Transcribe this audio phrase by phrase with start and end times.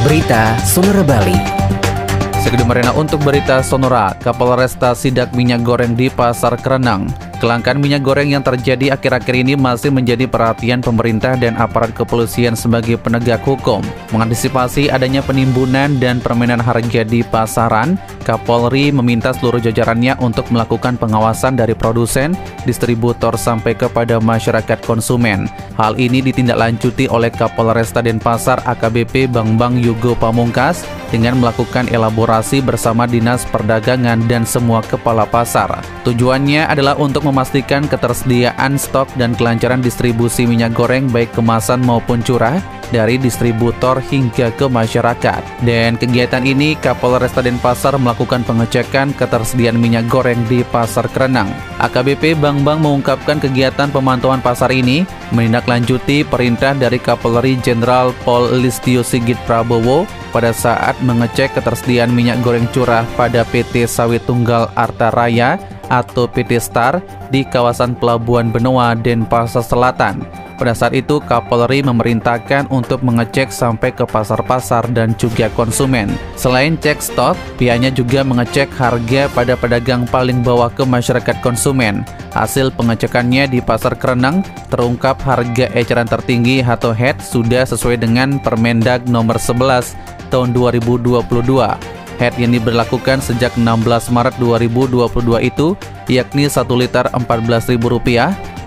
[0.00, 1.36] Berita Sonora Bali.
[2.40, 7.29] Segede Marina untuk berita Sonora, Kapolresta sidak minyak goreng di Pasar Kerenang.
[7.40, 13.00] Kelangkaan minyak goreng yang terjadi akhir-akhir ini masih menjadi perhatian pemerintah dan aparat kepolisian sebagai
[13.00, 13.80] penegak hukum.
[14.12, 17.96] Mengantisipasi adanya penimbunan dan permainan harga di pasaran,
[18.28, 22.36] Kapolri meminta seluruh jajarannya untuk melakukan pengawasan dari produsen,
[22.68, 25.48] distributor sampai kepada masyarakat konsumen.
[25.80, 33.04] Hal ini ditindaklanjuti oleh Kapolresta Denpasar AKBP Bang Bang Yugo Pamungkas dengan melakukan elaborasi bersama
[33.04, 35.82] Dinas Perdagangan dan semua kepala pasar.
[36.08, 42.79] Tujuannya adalah untuk memastikan ketersediaan stok dan kelancaran distribusi minyak goreng baik kemasan maupun curah
[42.90, 45.64] dari distributor hingga ke masyarakat.
[45.64, 51.50] Dan kegiatan ini Kapolresta Denpasar melakukan pengecekan ketersediaan minyak goreng di Pasar Kerenang.
[51.80, 59.00] AKBP Bang Bang mengungkapkan kegiatan pemantauan pasar ini menindaklanjuti perintah dari Kapolri Jenderal Pol Listio
[59.00, 65.58] Sigit Prabowo pada saat mengecek ketersediaan minyak goreng curah pada PT Sawit Tunggal Arta Raya
[65.90, 67.02] atau PT Star
[67.34, 70.49] di kawasan Pelabuhan Benoa, Denpasar Selatan.
[70.60, 76.12] Pada saat itu, Kapolri memerintahkan untuk mengecek sampai ke pasar-pasar dan juga konsumen.
[76.36, 82.04] Selain cek stok, pihaknya juga mengecek harga pada pedagang paling bawah ke masyarakat konsumen.
[82.36, 89.08] Hasil pengecekannya di Pasar Kerenang terungkap harga eceran tertinggi atau HED sudah sesuai dengan Permendag
[89.08, 89.96] nomor 11
[90.28, 91.24] tahun 2022.
[92.20, 95.08] HED yang diberlakukan sejak 16 Maret 2022
[95.40, 95.72] itu
[96.04, 97.80] yakni 1 liter Rp14.000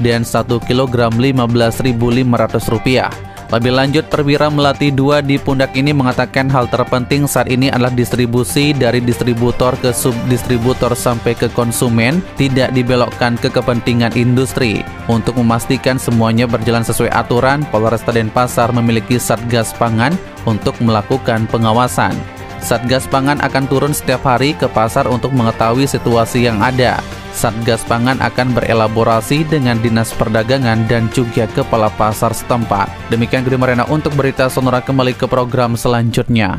[0.00, 3.30] dan 1 kg Rp15.500.
[3.50, 8.70] Lebih lanjut, perwira Melati 2 di pundak ini mengatakan hal terpenting saat ini adalah distribusi
[8.70, 14.86] dari distributor ke subdistributor sampai ke konsumen tidak dibelokkan ke kepentingan industri.
[15.10, 20.14] Untuk memastikan semuanya berjalan sesuai aturan, Polresta Denpasar memiliki Satgas Pangan
[20.46, 22.14] untuk melakukan pengawasan.
[22.62, 27.02] Satgas Pangan akan turun setiap hari ke pasar untuk mengetahui situasi yang ada.
[27.30, 32.90] Satgas Pangan akan berelaborasi dengan Dinas Perdagangan dan juga Kepala Pasar setempat.
[33.08, 36.58] Demikian Gede Marena untuk berita Sonora kembali ke program selanjutnya.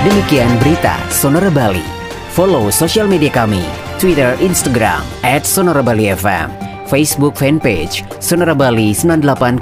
[0.00, 1.84] Demikian berita Sonora Bali.
[2.32, 3.60] Follow sosial media kami,
[4.00, 6.48] Twitter, Instagram, at Sonora Bali FM,
[6.88, 9.60] Facebook fanpage Sonora Bali 98,9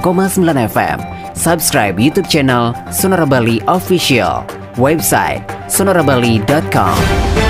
[0.68, 0.98] FM,
[1.34, 4.46] subscribe YouTube channel Sonora Bali Official,
[4.78, 7.47] website sonorabali.com.